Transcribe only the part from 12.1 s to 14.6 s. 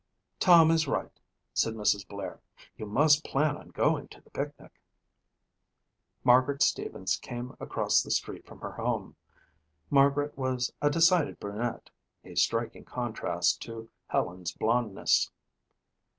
a striking contrast to Helen's